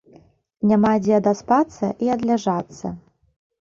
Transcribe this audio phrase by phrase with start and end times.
[0.71, 2.87] Няма дзе адаспацца і адляжацца.